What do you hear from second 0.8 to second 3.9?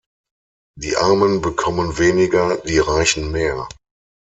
Armen bekommen weniger, die Reichen mehr.